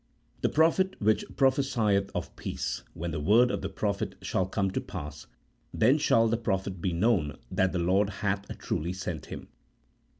"The 0.41 0.49
prophet 0.49 0.95
which 0.99 1.23
prophesieth 1.35 2.09
of 2.15 2.35
peace, 2.35 2.81
when 2.95 3.11
the 3.11 3.19
word 3.19 3.51
of 3.51 3.61
the 3.61 3.69
prophet 3.69 4.15
shall 4.23 4.47
come 4.47 4.71
to 4.71 4.81
pass, 4.81 5.27
then 5.71 5.99
shall 5.99 6.27
the 6.27 6.37
prophet 6.37 6.81
be 6.81 6.91
known 6.91 7.37
that 7.51 7.71
the 7.71 7.77
Lord 7.77 8.09
hath 8.09 8.47
truly 8.57 8.93
sent 8.93 9.27
him." 9.27 9.47